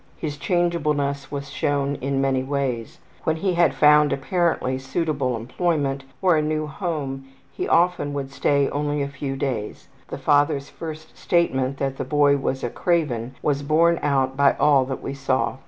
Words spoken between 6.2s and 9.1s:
or a new home he often would stay only a